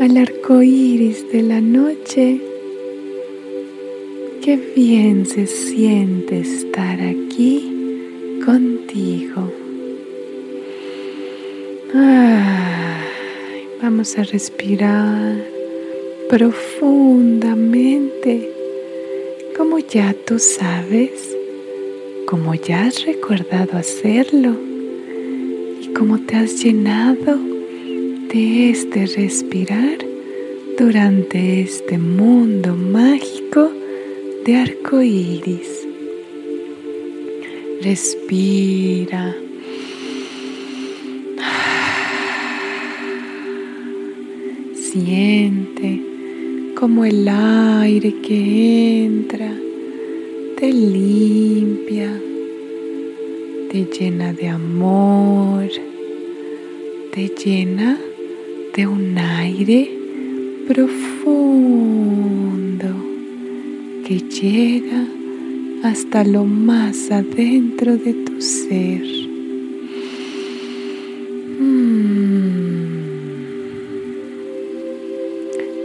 al 0.00 0.16
arco 0.16 0.62
iris 0.62 1.30
de 1.30 1.42
la 1.42 1.60
noche. 1.60 2.40
Qué 4.42 4.56
bien 4.74 5.26
se 5.26 5.46
siente 5.46 6.40
estar 6.40 6.98
aquí 7.00 8.40
contigo. 8.44 9.52
vamos 13.82 14.16
a 14.18 14.22
respirar 14.22 15.44
profundamente, 16.28 18.48
como 19.56 19.80
ya 19.80 20.14
tú 20.26 20.38
sabes 20.38 21.36
como 22.26 22.54
ya 22.54 22.84
has 22.84 23.04
recordado 23.04 23.76
hacerlo 23.76 24.54
y 25.82 25.88
como 25.92 26.20
te 26.20 26.36
has 26.36 26.62
llenado 26.62 27.49
de 28.32 28.70
este 28.70 29.06
respirar 29.06 29.98
durante 30.78 31.62
este 31.62 31.98
mundo 31.98 32.76
mágico 32.76 33.72
de 34.44 34.56
arco 34.56 35.02
iris. 35.02 35.88
Respira. 37.82 39.34
Siente 44.74 46.00
como 46.76 47.04
el 47.04 47.26
aire 47.28 48.14
que 48.22 49.04
entra 49.06 49.52
te 50.56 50.72
limpia, 50.72 52.20
te 53.72 53.86
llena 53.86 54.32
de 54.32 54.48
amor, 54.48 55.68
te 57.12 57.28
llena 57.28 57.98
de 58.76 58.86
un 58.86 59.18
aire 59.18 59.90
profundo 60.66 60.88
que 64.06 64.20
llega 64.20 65.06
hasta 65.82 66.24
lo 66.24 66.44
más 66.44 67.10
adentro 67.10 67.96
de 67.96 68.12
tu 68.14 68.40
ser. 68.40 69.02
Mm. 71.58 72.10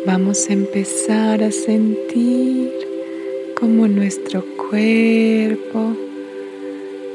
Vamos 0.06 0.50
a 0.50 0.54
empezar 0.54 1.44
a 1.44 1.52
sentir 1.52 2.72
como 3.56 3.88
nuestro 3.88 4.44
cuerpo 4.70 5.96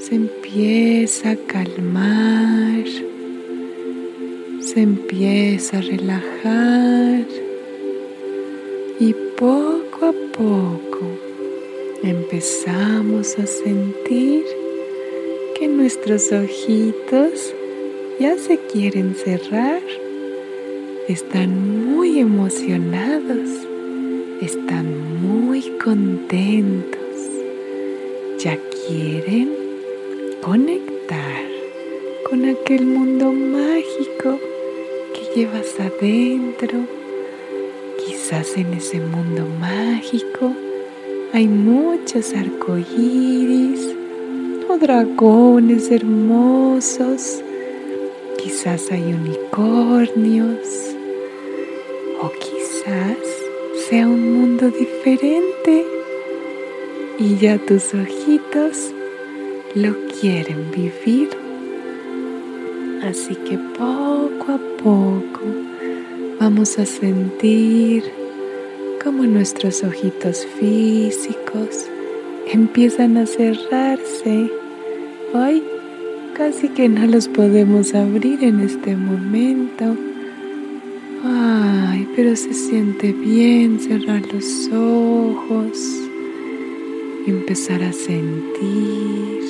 se 0.00 0.14
empieza 0.14 1.32
a 1.32 1.36
calmar, 1.36 2.84
se 4.72 4.82
empieza 4.82 5.78
a 5.78 5.80
relajar 5.80 7.26
y 9.00 9.12
poco 9.36 10.06
a 10.06 10.12
poco 10.32 11.00
empezamos 12.04 13.36
a 13.36 13.46
sentir 13.46 14.44
que 15.58 15.66
nuestros 15.66 16.30
ojitos 16.30 17.52
ya 18.20 18.36
se 18.38 18.58
quieren 18.72 19.16
cerrar, 19.16 19.82
están 21.08 21.92
muy 21.92 22.20
emocionados, 22.20 23.48
están 24.40 24.86
muy 25.20 25.62
contentos 25.82 27.00
ya 28.38 28.56
quieren 28.86 29.50
conectar 30.40 31.44
con 32.28 32.44
aquel 32.44 32.86
mundo 32.86 33.32
mágico 33.32 34.49
llevas 35.40 35.74
adentro. 35.80 36.80
Quizás 38.04 38.58
en 38.58 38.74
ese 38.74 39.00
mundo 39.00 39.46
mágico 39.58 40.52
hay 41.32 41.48
muchos 41.48 42.34
arcoíris 42.34 43.88
o 44.68 44.76
dragones 44.76 45.90
hermosos. 45.90 47.42
Quizás 48.36 48.90
hay 48.92 49.14
unicornios 49.14 50.94
o 52.20 52.30
quizás 52.32 53.24
sea 53.88 54.06
un 54.06 54.40
mundo 54.40 54.68
diferente 54.68 55.86
y 57.18 57.38
ya 57.38 57.56
tus 57.56 57.94
ojitos 57.94 58.92
lo 59.74 59.94
quieren 60.20 60.70
vivir. 60.70 61.30
Así 63.02 63.34
que 63.36 63.54
a 63.54 64.09
poco 64.82 65.40
vamos 66.40 66.78
a 66.78 66.86
sentir 66.86 68.02
como 69.02 69.24
nuestros 69.24 69.82
ojitos 69.82 70.46
físicos 70.58 71.86
empiezan 72.52 73.16
a 73.16 73.26
cerrarse. 73.26 74.50
Hoy 75.32 75.62
casi 76.34 76.68
que 76.68 76.88
no 76.88 77.06
los 77.06 77.28
podemos 77.28 77.94
abrir 77.94 78.42
en 78.42 78.60
este 78.60 78.96
momento. 78.96 79.96
Ay, 81.24 82.08
pero 82.16 82.34
se 82.34 82.54
siente 82.54 83.12
bien 83.12 83.78
cerrar 83.78 84.22
los 84.32 84.68
ojos 84.72 86.00
empezar 87.26 87.82
a 87.82 87.92
sentir, 87.92 89.42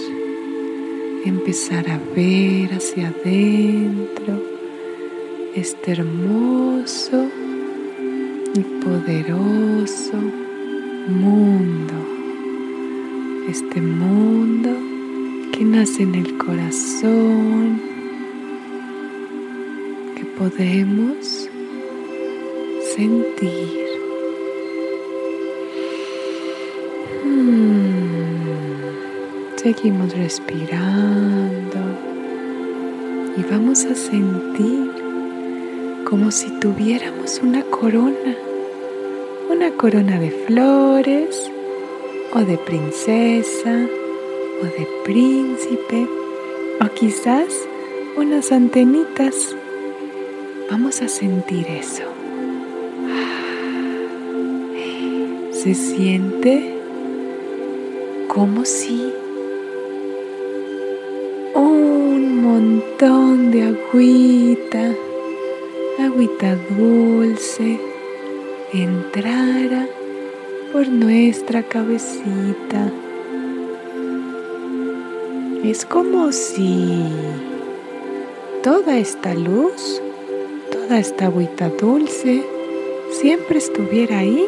empezar 1.25 1.89
a 1.89 1.99
ver 2.15 2.75
hacia 2.75 3.09
adentro 3.09 4.50
este 5.55 5.93
hermoso 5.93 7.27
y 8.55 8.61
poderoso 8.85 10.17
mundo, 11.09 11.95
este 13.49 13.81
mundo 13.81 14.71
que 15.53 15.65
nace 15.65 16.05
en 16.05 16.15
el 16.15 16.39
corazón, 16.39 17.81
que 20.17 20.25
podemos 20.39 21.49
sentir. 22.95 23.81
Seguimos 29.57 30.17
respirando 30.17 31.79
y 33.37 33.43
vamos 33.43 33.85
a 33.85 33.95
sentir 33.95 35.00
como 36.11 36.33
si 36.33 36.51
tuviéramos 36.59 37.41
una 37.41 37.63
corona, 37.63 38.37
una 39.49 39.71
corona 39.71 40.19
de 40.19 40.31
flores 40.31 41.51
o 42.35 42.41
de 42.41 42.59
princesa 42.59 43.87
o 44.61 44.65
de 44.65 44.89
príncipe 45.05 46.09
o 46.81 46.89
quizás 46.95 47.55
unas 48.17 48.51
antenitas. 48.51 49.57
Vamos 50.69 51.01
a 51.01 51.09
sentir 51.09 51.67
eso. 51.69 52.03
Se 55.53 55.75
siente 55.75 56.75
como 58.29 58.65
si 58.65 59.13
montón 62.61 63.51
de 63.51 63.63
agüita, 63.63 64.93
agüita 66.11 66.57
dulce, 66.77 67.79
entrara 68.73 69.87
por 70.73 70.89
nuestra 70.89 71.63
cabecita. 71.63 72.91
Es 75.63 75.85
como 75.85 76.33
si 76.33 77.05
toda 78.65 78.99
esta 78.99 79.35
luz, 79.35 80.03
toda 80.73 80.99
esta 80.99 81.27
agüita 81.27 81.69
dulce, 81.69 82.45
siempre 83.13 83.59
estuviera 83.59 84.19
ahí. 84.19 84.45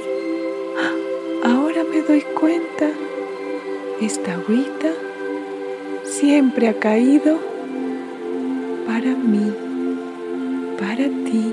Ahora 1.44 1.84
me 1.84 2.02
doy 2.02 2.22
cuenta, 2.40 2.90
esta 4.00 4.34
agüita 4.34 4.90
siempre 6.02 6.68
ha 6.68 6.74
caído 6.74 7.38
para 8.84 9.14
mí, 9.14 9.52
para 10.78 11.04
ti 11.04 11.51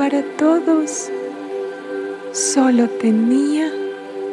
para 0.00 0.22
todos. 0.38 1.10
Solo 2.32 2.88
tenía 2.88 3.70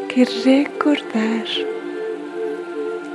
que 0.08 0.24
recordar. 0.46 1.46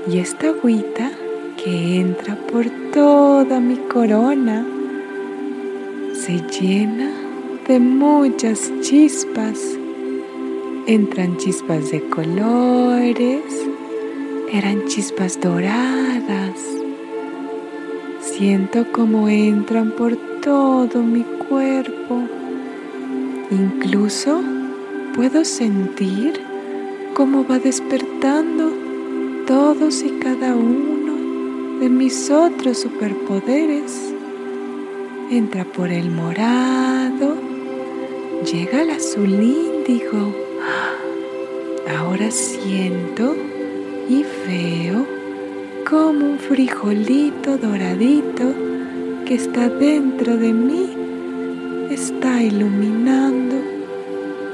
Y 0.07 0.19
esta 0.19 0.49
agüita 0.49 1.11
que 1.57 2.01
entra 2.01 2.37
por 2.53 2.67
toda 2.93 3.59
mi 3.59 3.77
corona 3.77 4.67
se 6.13 6.43
llena 6.51 7.11
de 7.67 7.81
muchas 7.81 8.71
chispas. 8.83 9.59
Entran 10.87 11.39
chispas 11.39 11.91
de 11.91 12.07
colores, 12.11 13.45
eran 14.53 14.85
chispas 14.89 15.41
doradas, 15.41 16.73
Siento 18.21 18.87
cómo 18.93 19.29
entran 19.29 19.93
por 19.93 20.17
todo 20.41 21.03
mi 21.03 21.23
cuerpo. 21.49 22.42
Incluso 23.53 24.41
puedo 25.15 25.45
sentir 25.45 26.41
cómo 27.13 27.47
va 27.47 27.59
despertando 27.59 28.73
todos 29.47 30.03
y 30.03 30.09
cada 30.13 30.57
uno 30.57 31.79
de 31.79 31.91
mis 31.91 32.31
otros 32.31 32.79
superpoderes. 32.79 34.15
Entra 35.31 35.67
por 35.67 35.91
el 35.91 36.11
morado, 36.11 37.37
llega 38.51 38.81
al 38.81 38.91
azul 38.91 39.35
índigo. 39.35 40.35
Ahora 41.95 42.31
siento 42.31 43.37
y 44.09 44.25
veo 44.49 45.05
como 45.91 46.25
un 46.25 46.39
frijolito 46.39 47.59
doradito 47.59 48.55
que 49.27 49.35
está 49.35 49.69
dentro 49.69 50.39
de 50.39 50.55
mí 50.55 50.92
está 52.23 52.41
iluminando 52.41 53.57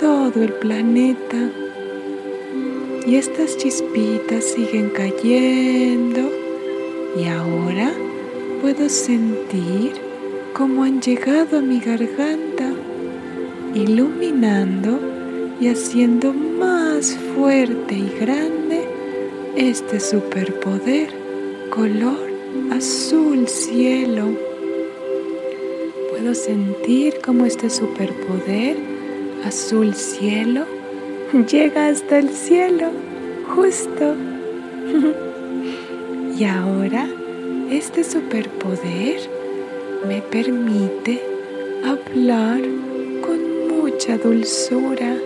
todo 0.01 0.43
el 0.43 0.55
planeta. 0.55 1.51
Y 3.07 3.17
estas 3.17 3.59
chispitas 3.59 4.43
siguen 4.43 4.89
cayendo 4.89 6.31
y 7.15 7.27
ahora 7.27 7.93
puedo 8.63 8.89
sentir 8.89 9.93
cómo 10.55 10.85
han 10.85 11.03
llegado 11.03 11.59
a 11.59 11.61
mi 11.61 11.79
garganta, 11.79 12.73
iluminando 13.75 14.99
y 15.61 15.69
haciendo 15.69 16.33
más 16.33 17.19
fuerte 17.35 17.97
y 17.97 18.11
grande 18.19 18.89
este 19.57 20.01
superpoder 20.01 21.11
color 21.69 22.31
azul 22.73 23.47
cielo. 23.47 24.48
Puedo 26.19 26.35
sentir 26.35 27.15
cómo 27.25 27.47
este 27.47 27.71
superpoder 27.71 28.77
azul 29.45 29.95
cielo 29.95 30.67
llega 31.49 31.87
hasta 31.87 32.19
el 32.19 32.31
cielo, 32.31 32.91
justo. 33.55 34.17
y 36.37 36.43
ahora 36.43 37.09
este 37.71 38.03
superpoder 38.03 39.21
me 40.09 40.21
permite 40.23 41.23
hablar 41.85 42.63
con 43.25 43.69
mucha 43.69 44.19
dulzura, 44.19 45.17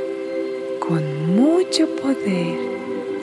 con 0.78 1.34
mucho 1.34 1.88
poder 1.96 2.58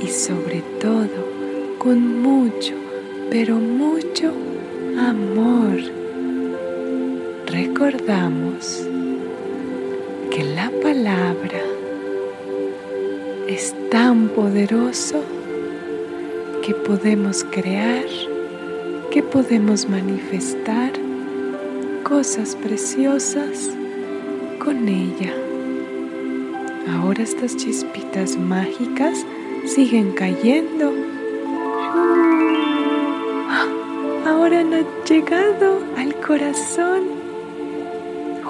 y 0.01 0.07
sobre 0.07 0.63
todo 0.81 1.29
con 1.77 2.19
mucho 2.23 2.73
pero 3.29 3.57
mucho 3.57 4.33
amor. 4.97 5.98
Recordamos 7.51 8.85
que 10.31 10.43
la 10.43 10.71
palabra 10.83 11.61
es 13.47 13.73
tan 13.89 14.29
poderoso 14.29 15.23
que 16.63 16.73
podemos 16.73 17.43
crear, 17.45 18.05
que 19.11 19.23
podemos 19.23 19.89
manifestar 19.89 20.91
cosas 22.03 22.55
preciosas 22.55 23.69
con 24.63 24.87
ella. 24.87 25.33
Ahora 26.91 27.23
estas 27.23 27.57
chispitas 27.57 28.37
mágicas 28.37 29.25
siguen 29.65 30.11
cayendo 30.11 30.93
ahora 34.49 34.61
han 34.61 34.85
llegado 35.05 35.83
al 35.97 36.15
corazón, 36.21 37.18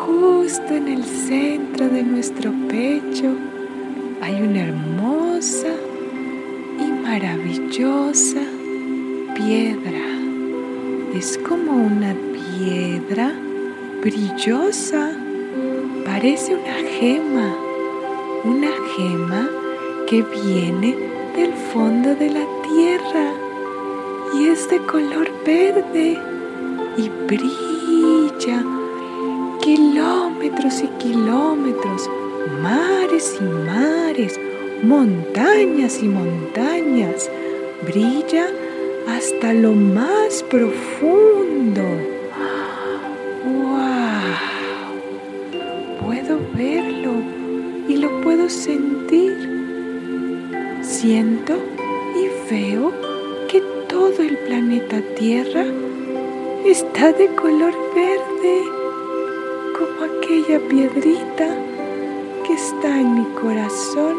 justo 0.09 0.73
en 0.73 0.87
el 0.87 1.03
centro 1.03 1.87
de 1.87 2.03
nuestro 2.03 2.51
pecho. 2.67 3.35
Hay 4.21 4.41
una 4.41 4.61
hermosa 4.61 5.73
y 6.79 6.91
maravillosa 7.03 8.41
piedra. 9.35 10.05
Es 11.13 11.37
como 11.37 11.71
una 11.73 12.15
piedra 12.33 13.33
brillosa. 14.01 15.11
Parece 16.05 16.55
una 16.55 16.75
gema. 16.99 17.55
Una 18.43 18.71
gema 18.95 19.49
que 20.07 20.23
viene 20.23 20.95
del 21.35 21.53
fondo 21.71 22.15
de 22.15 22.29
la 22.31 22.45
tierra 22.67 23.33
y 24.33 24.47
es 24.47 24.69
de 24.69 24.79
color 24.85 25.29
verde 25.45 26.17
y 26.97 27.09
brilla 27.27 28.78
kilómetros 29.69 30.81
y 30.81 30.87
kilómetros, 30.97 32.09
mares 32.63 33.37
y 33.39 33.43
mares, 33.43 34.39
montañas 34.81 36.01
y 36.01 36.07
montañas, 36.07 37.29
brilla 37.85 38.47
hasta 39.07 39.53
lo 39.53 39.73
más 39.73 40.43
profundo. 40.49 41.83
¡Wow! 43.45 44.25
Puedo 46.03 46.39
verlo 46.55 47.13
y 47.87 47.97
lo 47.97 48.21
puedo 48.21 48.49
sentir. 48.49 49.35
Siento 50.81 51.53
y 52.15 52.51
veo 52.51 52.91
todo 53.89 54.21
el 54.21 54.37
planeta 54.37 55.01
Tierra 55.17 55.65
está 56.65 57.11
de 57.11 57.27
color 57.35 57.73
verde, 57.95 58.08
aquella 60.29 60.59
piedrita 60.67 61.47
que 62.45 62.53
está 62.53 62.99
en 62.99 63.15
mi 63.15 63.25
corazón. 63.41 64.15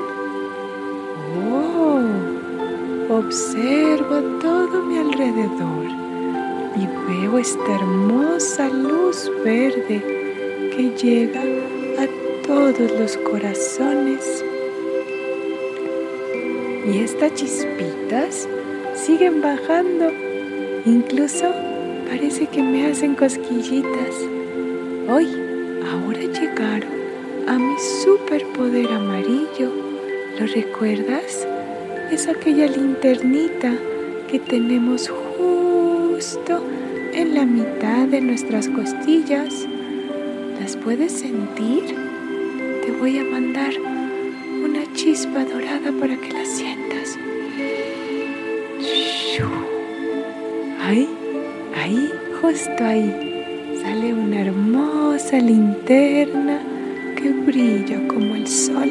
Oh, 1.48 3.14
observo 3.14 4.20
todo 4.40 4.82
mi 4.82 4.98
alrededor 4.98 5.86
y 6.74 6.88
veo 7.08 7.38
esta 7.38 7.74
hermosa 7.76 8.68
luz 8.70 9.30
verde 9.44 10.02
que 10.74 10.90
llega 11.00 11.42
a 11.42 12.08
todos 12.44 12.90
los 12.98 13.16
corazones. 13.18 14.44
Y 16.92 16.98
estas 16.98 17.34
chispitas 17.34 18.48
siguen 18.96 19.40
bajando. 19.40 20.10
Incluso 20.86 21.52
parece 22.08 22.48
que 22.48 22.62
me 22.64 22.88
hacen 22.88 23.14
cosquillitas. 23.14 24.16
Hoy, 25.08 25.39
llegaron 26.40 26.90
a 27.47 27.59
mi 27.59 27.78
superpoder 27.78 28.90
amarillo. 28.92 29.73
¿Lo 30.38 30.47
recuerdas? 30.47 31.47
Es 32.11 32.28
aquella 32.28 32.66
linternita 32.66 33.76
que 34.28 34.38
tenemos 34.38 35.09
justo 35.09 36.64
en 37.12 37.35
la 37.35 37.44
mitad 37.44 38.06
de 38.09 38.20
nuestras 38.20 38.68
costillas. 38.68 39.66
¿Las 40.61 40.76
puedes 40.76 41.12
sentir? 41.12 41.94
Te 42.85 42.92
voy 42.92 43.18
a 43.18 43.25
mandar 43.25 43.73
una 44.64 44.92
chispa 44.94 45.44
dorada 45.44 45.92
para 46.00 46.16
que 46.16 46.32
la 46.32 46.44
sientas. 46.44 47.18
Ahí, 50.82 51.09
ahí, 51.76 52.11
justo 52.40 52.85
ahí, 52.85 53.29
sale 53.82 54.12
una 54.12 54.40
hermosa 54.40 55.38
linterna 55.38 56.58
que 57.16 57.30
brilla 57.30 58.06
como 58.08 58.34
el 58.34 58.46
sol, 58.46 58.90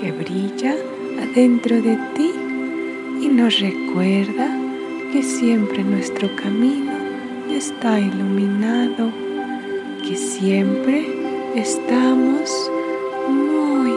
que 0.00 0.12
brilla 0.12 0.74
adentro 1.22 1.76
de 1.80 1.96
ti 2.14 2.30
y 3.22 3.28
nos 3.28 3.60
recuerda 3.60 4.56
que 5.12 5.22
siempre 5.22 5.82
nuestro 5.84 6.28
camino 6.36 6.92
está 7.50 7.98
iluminado, 7.98 9.10
que 10.06 10.16
siempre 10.16 11.06
estamos 11.54 12.70
muy, 13.28 13.92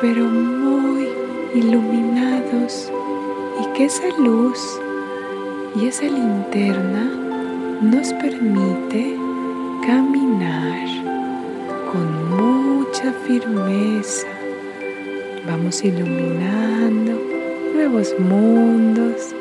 pero 0.00 0.24
muy 0.24 1.08
iluminados 1.54 2.90
y 3.60 3.76
que 3.76 3.84
esa 3.86 4.08
luz 4.18 4.58
y 5.80 5.86
esa 5.86 6.04
linterna 6.04 7.31
nos 7.82 8.12
permite 8.12 9.16
caminar 9.84 10.86
con 11.90 12.30
mucha 12.30 13.12
firmeza. 13.26 14.28
Vamos 15.48 15.82
iluminando 15.82 17.20
nuevos 17.74 18.14
mundos, 18.20 19.34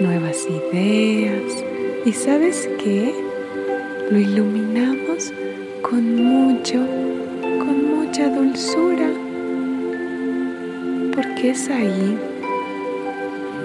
nuevas 0.00 0.44
ideas. 0.46 1.64
¿Y 2.04 2.12
sabes 2.12 2.68
qué? 2.82 3.14
Lo 4.10 4.18
iluminamos 4.18 5.32
con 5.82 6.16
mucho, 6.16 6.80
con 7.60 7.96
mucha 7.96 8.28
dulzura. 8.28 9.08
Porque 11.14 11.50
es 11.50 11.70
ahí 11.70 12.18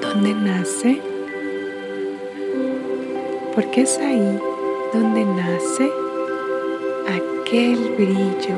donde 0.01 0.35
nace 0.35 1.08
porque 3.59 3.81
es 3.81 3.97
ahí 3.97 4.39
donde 4.93 5.25
nace 5.25 5.91
aquel 7.09 7.77
brillo 7.97 8.55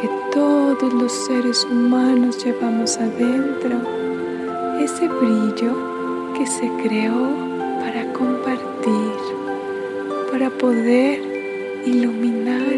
que 0.00 0.08
todos 0.30 0.92
los 0.92 1.10
seres 1.26 1.64
humanos 1.64 2.44
llevamos 2.44 2.96
adentro, 2.96 3.80
ese 4.78 5.08
brillo 5.08 6.32
que 6.38 6.46
se 6.46 6.70
creó 6.80 7.26
para 7.80 8.12
compartir, 8.12 9.16
para 10.30 10.48
poder 10.48 11.20
iluminar 11.84 12.72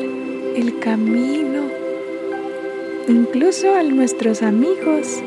el 0.57 0.78
camino, 0.78 1.64
incluso 3.09 3.75
a 3.75 3.83
nuestros 3.83 4.40
amigos, 4.40 5.23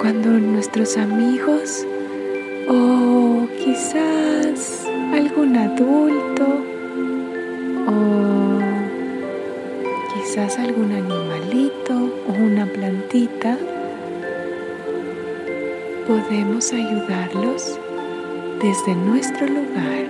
cuando 0.00 0.30
nuestros 0.30 0.96
amigos 0.96 1.86
o 2.68 3.46
quizás 3.64 4.86
algún 5.12 5.56
adulto 5.56 6.46
o 7.86 8.58
quizás 10.14 10.58
algún 10.58 10.92
animalito 10.92 11.94
o 12.28 12.32
una 12.32 12.66
plantita, 12.66 13.56
podemos 16.06 16.72
ayudarlos 16.72 17.78
desde 18.60 18.94
nuestro 18.94 19.46
lugar, 19.46 20.06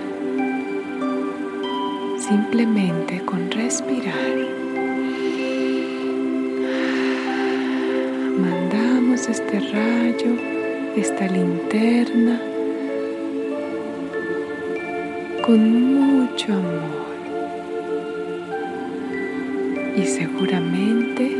simplemente 2.19 3.21
con 3.25 3.51
respirar. 3.51 4.35
Mandamos 8.39 9.27
este 9.27 9.59
rayo, 9.59 10.56
esta 10.97 11.27
linterna, 11.27 12.41
con 15.45 15.93
mucho 15.93 16.53
amor. 16.53 17.07
Y 19.95 20.05
seguramente 20.07 21.37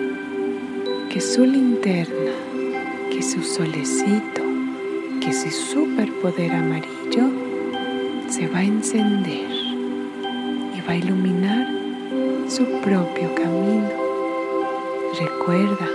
que 1.09 1.19
su 1.19 1.43
linterna, 1.43 2.31
que 3.11 3.23
su 3.23 3.41
solecito, 3.41 4.43
que 5.21 5.33
su 5.33 5.49
superpoder 5.49 6.51
amarillo 6.51 7.27
se 8.29 8.47
va 8.47 8.59
a 8.59 8.63
encender 8.63 9.49
y 10.75 10.81
va 10.87 10.91
a 10.93 10.97
iluminar 10.97 11.67
su 12.47 12.63
propio 12.81 13.33
camino. 13.33 13.89
Recuerda, 15.19 15.87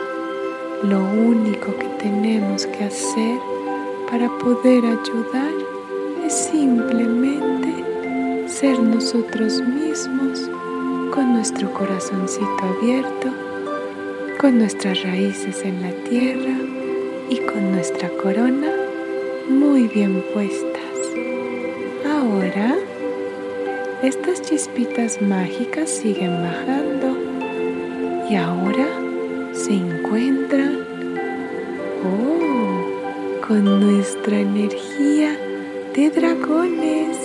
lo 0.82 0.98
único 0.98 1.76
que 1.76 1.86
tenemos 2.00 2.66
que 2.66 2.84
hacer 2.84 3.51
para 4.12 4.28
poder 4.28 4.84
ayudar 4.84 5.54
es 6.22 6.34
simplemente 6.34 8.46
ser 8.46 8.78
nosotros 8.78 9.62
mismos 9.62 10.50
con 11.14 11.32
nuestro 11.32 11.72
corazoncito 11.72 12.62
abierto, 12.62 13.28
con 14.38 14.58
nuestras 14.58 15.02
raíces 15.02 15.64
en 15.64 15.80
la 15.80 15.92
tierra 16.10 16.54
y 17.30 17.38
con 17.38 17.72
nuestra 17.72 18.10
corona 18.22 18.70
muy 19.48 19.88
bien 19.88 20.22
puestas. 20.34 20.92
Ahora, 22.06 22.76
estas 24.02 24.42
chispitas 24.42 25.22
mágicas 25.22 25.88
siguen 25.88 26.36
bajando 26.42 27.16
y 28.28 28.34
ahora 28.34 28.88
se 29.54 29.72
encuentran 29.72 30.80
oh, 32.04 32.91
con 33.46 33.64
nuestra 33.64 34.38
energía 34.38 35.36
de 35.94 36.10
dragones 36.10 37.18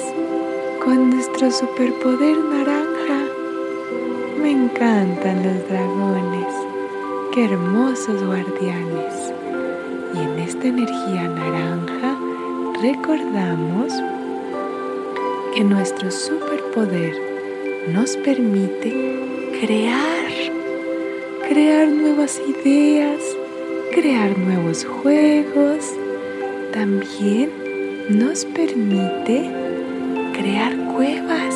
con 0.83 1.11
nuestro 1.11 1.51
superpoder 1.51 2.37
naranja. 2.37 3.25
Me 4.41 4.51
encantan 4.51 5.43
los 5.43 5.67
dragones, 5.69 6.53
qué 7.33 7.45
hermosos 7.45 8.23
guardianes. 8.23 9.33
Y 10.15 10.19
en 10.19 10.39
esta 10.39 10.67
energía 10.67 11.27
naranja 11.27 12.17
recordamos 12.81 13.93
que 15.53 15.63
nuestro 15.63 16.09
superpoder 16.09 17.13
nos 17.93 18.17
permite 18.17 19.59
crear, 19.59 20.31
crear 21.47 21.87
nuevas 21.89 22.41
ideas, 22.47 23.21
crear 23.91 24.37
nuevos 24.37 24.83
juegos. 24.85 25.93
También 26.73 27.49
nos 28.09 28.45
permite 28.45 29.51
crear 30.33 30.75
cuevas. 30.93 31.55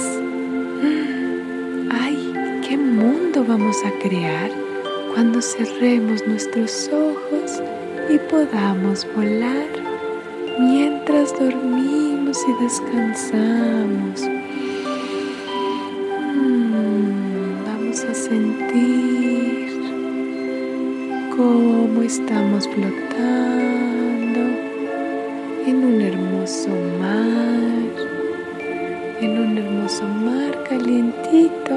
¡Ay! 1.91 2.33
¿Qué 2.67 2.77
mundo 2.77 3.43
vamos 3.47 3.77
a 3.85 3.91
crear 3.99 4.49
cuando 5.13 5.41
cerremos 5.41 6.25
nuestros 6.25 6.89
ojos 6.89 7.61
y 8.09 8.17
podamos 8.29 9.05
volar 9.15 9.67
mientras 10.59 11.37
dormimos 11.37 12.37
y 12.47 12.63
descansamos? 12.63 14.21
Mm, 16.35 17.65
vamos 17.65 18.03
a 18.05 18.13
sentir 18.13 19.81
cómo 21.35 22.01
estamos 22.01 22.67
flotando 22.69 23.70
hermoso 26.41 26.69
mar 27.00 27.91
en 29.21 29.38
un 29.38 29.57
hermoso 29.60 30.03
mar 30.05 30.63
calientito. 30.67 31.75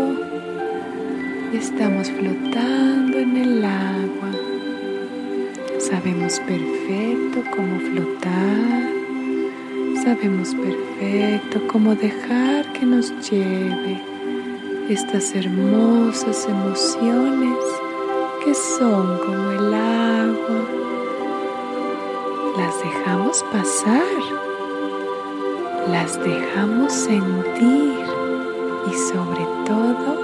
Estamos 1.52 2.10
flotando 2.10 3.18
en 3.18 3.36
el 3.36 3.64
agua. 3.64 4.30
Sabemos 5.78 6.40
perfecto 6.40 7.42
cómo 7.54 7.78
flotar. 7.78 8.90
Sabemos 10.02 10.54
perfecto 10.54 11.60
cómo 11.70 11.94
dejar 11.94 12.72
que 12.72 12.86
nos 12.86 13.10
lleve 13.30 14.00
estas 14.88 15.34
hermosas 15.34 16.48
emociones 16.48 17.58
que 18.42 18.54
son 18.54 19.18
como 19.18 19.50
el 19.50 19.74
agua. 19.74 20.64
Las 22.56 22.78
dejamos 22.82 23.42
pasar 23.52 24.33
las 25.90 26.18
dejamos 26.22 26.92
sentir 26.92 27.94
y 28.90 28.94
sobre 28.94 29.46
todo 29.66 30.18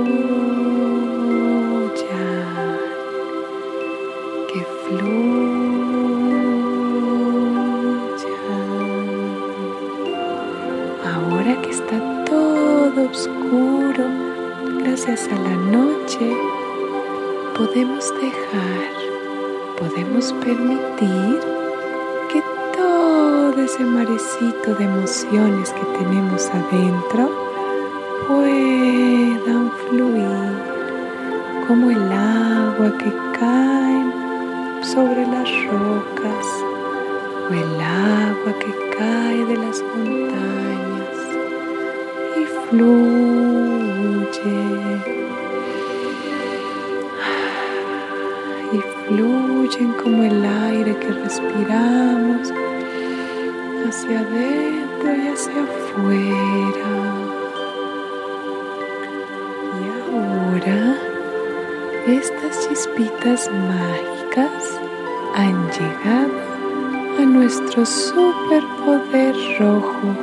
que 4.48 4.66
fluyan. 4.84 5.42
Ahora 11.14 11.52
que 11.62 11.70
está 11.70 11.98
todo 12.24 13.10
oscuro, 13.10 14.04
gracias 14.82 15.28
a 15.28 15.36
la 15.36 15.56
noche, 15.56 16.26
podemos 17.54 18.12
dejar 18.20 19.11
podemos 19.78 20.32
permitir 20.44 21.40
que 22.32 22.42
todo 22.76 23.60
ese 23.62 23.84
marecito 23.84 24.74
de 24.74 24.84
emociones 24.84 25.72
que 25.72 25.84
tenemos 25.98 26.50
adentro 26.50 27.30
puedan 28.26 29.70
fluir 29.88 30.72
como 31.66 31.90
el 31.90 32.12
agua 32.12 32.96
que 32.98 33.12
cae 33.38 34.84
sobre 34.84 35.26
las 35.26 35.48
rocas 35.66 36.46
o 37.48 37.54
el 37.54 37.80
agua 37.80 38.52
que 38.58 38.96
cae 38.96 39.44
de 39.44 39.56
las 39.56 39.82
montañas 39.82 41.18
y 42.36 42.44
fluye. 42.68 44.02
Y 48.72 48.78
fluyen 49.72 49.92
como 49.94 50.22
el 50.22 50.44
aire 50.44 50.96
que 50.96 51.08
respiramos 51.08 52.52
hacia 53.88 54.20
adentro 54.20 55.14
y 55.14 55.28
hacia 55.28 55.62
afuera. 55.62 56.90
Y 59.80 59.84
ahora 60.16 60.96
estas 62.06 62.68
chispitas 62.68 63.50
mágicas 63.68 64.80
han 65.34 65.70
llegado 65.70 66.32
a 67.18 67.22
nuestro 67.22 67.86
superpoder 67.86 69.34
rojo, 69.58 70.16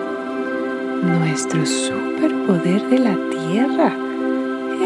nuestro 1.02 1.66
superpoder 1.66 2.82
de 2.90 3.00
la 3.00 3.16
tierra, 3.30 3.96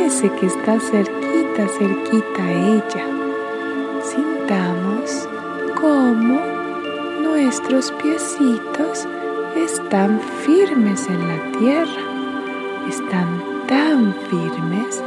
ese 0.06 0.30
que 0.34 0.46
está 0.48 0.80
cerquita, 0.80 1.68
cerquita 1.78 2.44
a 2.44 2.52
ella 2.52 3.13
cómo 5.80 6.40
nuestros 7.22 7.92
piecitos 7.92 9.08
están 9.56 10.20
firmes 10.46 11.08
en 11.08 11.28
la 11.28 11.60
tierra. 11.60 12.02
Están 12.88 13.42
tan 13.68 14.14
firmes 14.30 15.04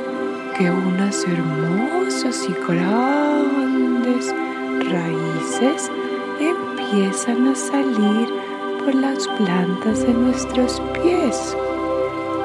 que 0.56 0.70
unas 0.70 1.24
hermosas 1.24 2.48
y 2.48 2.52
grandes 2.66 4.34
raíces 4.90 5.90
empiezan 6.40 7.48
a 7.48 7.54
salir 7.54 8.28
por 8.84 8.94
las 8.94 9.26
plantas 9.28 10.06
de 10.06 10.12
nuestros 10.12 10.80
pies. 10.94 11.56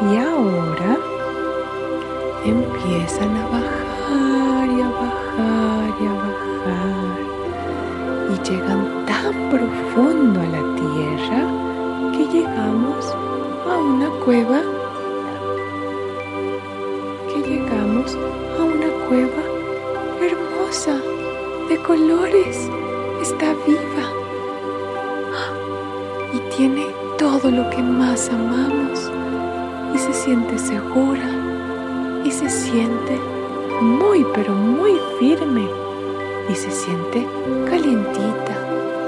Y 0.01 0.17
ahora 0.17 0.97
empiezan 2.45 3.35
a 3.35 3.47
bajar 3.47 4.69
y 4.69 4.81
a 4.81 4.89
bajar 4.89 6.01
y 6.01 6.05
a 6.07 6.13
bajar. 6.13 6.30
Y 8.29 8.49
llegan 8.49 9.05
tan 9.07 9.49
profundo 9.49 10.39
a 10.39 10.45
la 10.45 10.75
tierra 10.75 11.41
que 12.11 12.25
llegamos 12.31 13.15
a 13.67 13.77
una 13.77 14.09
cueva. 14.23 14.61
Que 17.27 17.49
llegamos 17.49 18.15
a 18.59 18.63
una 18.63 18.87
cueva 19.07 19.43
hermosa, 20.21 21.01
de 21.67 21.77
colores. 21.81 22.69
Está 23.21 23.53
viva. 23.65 24.05
Y 26.33 26.39
tiene 26.55 26.87
todo 27.17 27.49
lo 27.49 27.69
que 27.71 27.81
más 27.81 28.29
amamos. 28.29 29.11
Y 29.95 29.97
se 29.97 30.13
siente 30.13 30.59
segura. 30.59 31.27
Y 32.23 32.29
se 32.29 32.49
siente 32.49 33.19
muy, 33.81 34.23
pero 34.35 34.53
muy 34.53 34.99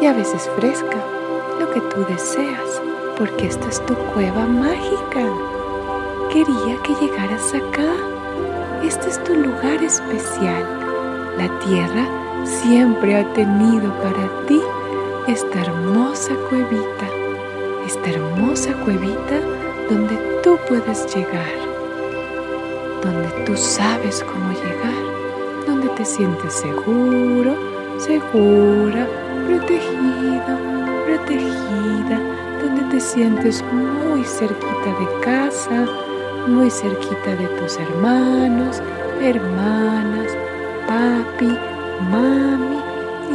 y 0.03 0.05
a 0.05 0.11
veces 0.11 0.49
fresca, 0.57 0.97
lo 1.61 1.71
que 1.71 1.79
tú 1.79 2.03
deseas, 2.09 2.81
porque 3.17 3.47
esta 3.47 3.69
es 3.69 3.85
tu 3.85 3.95
cueva 3.95 4.45
mágica. 4.45 5.23
Quería 6.29 6.75
que 6.83 6.93
llegaras 6.95 7.53
acá. 7.53 7.89
Este 8.83 9.07
es 9.07 9.23
tu 9.23 9.33
lugar 9.33 9.81
especial. 9.81 10.65
La 11.37 11.47
tierra 11.59 12.05
siempre 12.43 13.15
ha 13.15 13.33
tenido 13.33 13.93
para 13.99 14.45
ti 14.45 14.61
esta 15.27 15.61
hermosa 15.61 16.33
cuevita, 16.49 17.07
esta 17.87 18.09
hermosa 18.09 18.73
cuevita 18.83 19.39
donde 19.89 20.17
tú 20.43 20.57
puedes 20.67 21.15
llegar, 21.15 21.55
donde 23.01 23.29
tú 23.45 23.55
sabes 23.55 24.21
cómo 24.21 24.51
llegar, 24.51 25.65
donde 25.65 25.87
te 25.95 26.03
sientes 26.03 26.55
seguro, 26.55 27.55
segura, 27.99 29.07
protegido, 29.45 30.57
protegida, 31.05 32.19
donde 32.61 32.83
te 32.91 32.99
sientes 32.99 33.63
muy 33.63 34.23
cerquita 34.23 34.89
de 34.99 35.19
casa, 35.21 35.85
muy 36.47 36.69
cerquita 36.69 37.35
de 37.35 37.47
tus 37.59 37.77
hermanos, 37.77 38.81
hermanas, 39.21 40.31
papi, 40.87 41.57
mami 42.11 42.81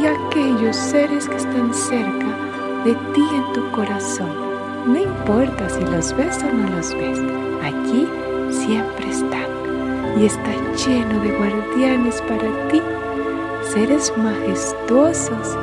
y 0.01 0.05
aquellos 0.05 0.75
seres 0.75 1.27
que 1.27 1.37
están 1.37 1.73
cerca 1.73 2.27
de 2.85 2.93
ti 3.13 3.23
en 3.33 3.53
tu 3.53 3.69
corazón. 3.71 4.29
No 4.85 4.97
importa 4.97 5.69
si 5.69 5.81
los 5.81 6.15
ves 6.15 6.43
o 6.43 6.53
no 6.53 6.69
los 6.75 6.93
ves, 6.93 7.19
allí 7.63 8.07
siempre 8.49 9.09
están 9.09 9.49
y 10.17 10.25
está 10.25 10.51
lleno 10.85 11.21
de 11.21 11.31
guardianes 11.37 12.21
para 12.21 12.67
ti, 12.69 12.81
seres 13.73 14.11
majestuosos 14.17 15.57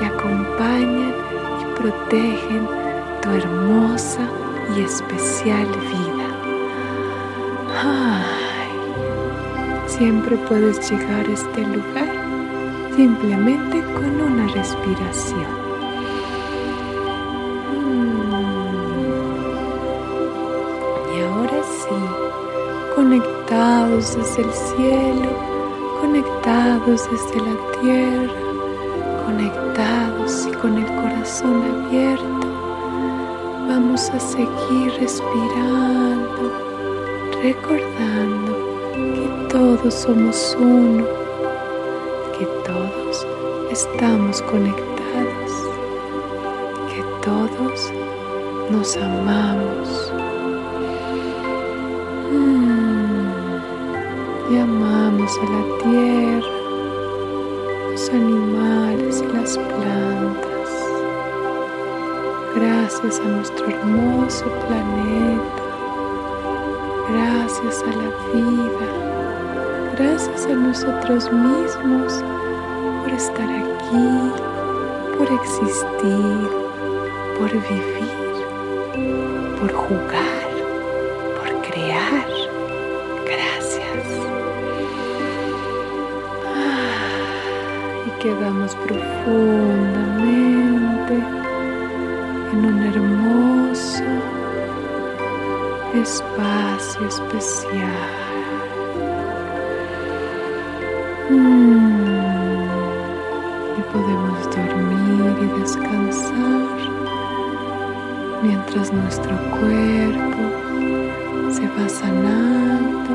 que 0.00 0.06
acompañan 0.06 1.14
y 1.60 1.64
protegen 1.78 2.66
tu 3.20 3.30
hermosa 3.30 4.22
y 4.74 4.80
especial 4.80 5.66
vida. 5.66 6.26
Ay, 7.84 8.72
siempre 9.86 10.36
puedes 10.48 10.90
llegar 10.90 11.26
a 11.26 11.32
este 11.32 11.60
lugar 11.60 12.08
simplemente 12.96 13.82
con 13.92 14.20
una 14.22 14.46
respiración. 14.48 15.52
Mm. 17.74 18.32
Y 21.14 21.20
ahora 21.22 21.62
sí, 21.62 22.00
conectados 22.96 24.16
desde 24.16 24.42
el 24.42 24.52
cielo, 24.52 25.30
conectados 26.00 27.06
desde 27.10 27.36
la 27.36 27.56
tierra, 27.80 28.49
conectados 29.30 30.46
y 30.46 30.50
con 30.56 30.76
el 30.76 30.86
corazón 30.86 31.62
abierto, 31.62 32.46
vamos 33.68 34.10
a 34.10 34.18
seguir 34.18 34.92
respirando, 34.98 36.52
recordando 37.40 38.52
que 38.92 39.48
todos 39.48 39.94
somos 39.94 40.56
uno 40.58 41.04
que 42.36 42.46
todos 42.66 43.26
estamos 43.70 44.42
conectados, 44.42 45.52
que 46.90 47.02
todos 47.22 47.92
nos 48.70 48.96
amamos. 48.96 50.12
Mm, 52.32 53.28
y 54.50 54.58
amamos 54.58 55.32
a 55.38 55.44
la 55.44 55.62
tierra, 55.82 56.59
Gracias 62.60 63.18
a 63.20 63.24
nuestro 63.24 63.66
hermoso 63.66 64.44
planeta. 64.66 65.62
Gracias 67.08 67.82
a 67.82 67.96
la 67.96 68.08
vida 68.32 69.10
gracias 70.00 70.46
a 70.46 70.54
nosotros 70.54 71.30
mismos 71.30 72.24
por 73.02 73.12
estar 73.12 73.48
aquí, 73.50 74.32
por 75.18 75.28
existir, 75.40 76.48
por 77.38 77.50
vivir, 77.50 78.10
por 79.60 79.72
jugar, 79.72 80.48
por 81.36 81.50
crear. 81.70 82.28
Gracias. 83.26 84.06
Y 88.06 88.22
quedamos 88.22 88.74
profundamente 88.76 90.09
en 92.60 92.66
un 92.66 92.82
hermoso 92.82 94.04
espacio 95.94 97.06
especial. 97.08 97.86
Mm. 101.30 102.10
Y 103.78 103.82
podemos 103.92 104.44
dormir 104.56 105.36
y 105.42 105.60
descansar 105.60 106.76
mientras 108.42 108.92
nuestro 108.92 109.36
cuerpo 109.50 110.42
se 111.50 111.66
va 111.66 111.88
sanando 111.88 113.14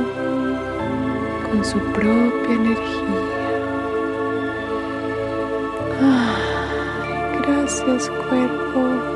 con 1.47 1.63
su 1.63 1.79
propia 1.93 2.53
energía. 2.55 3.25
Ay, 6.01 7.41
gracias 7.41 8.09
cuerpo. 8.27 9.14